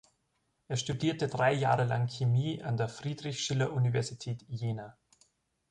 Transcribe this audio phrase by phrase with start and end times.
[0.67, 4.97] Er studierte drei Jahre lang Chemie an der Friedrich-Schiller-Universität Jena.